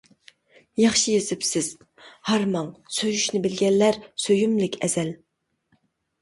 ياخشى 0.83 1.11
يېزىپسىز. 1.15 1.67
ھارماڭ 2.29 2.71
سۆيۈشنى 2.97 3.43
بىلگەنلەر 3.45 4.01
سۆيۈملۈك 4.25 4.81
ئەزەل. 4.89 5.15